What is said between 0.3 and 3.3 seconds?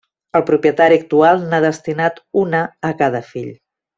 El propietari actual n'ha destinat una a cada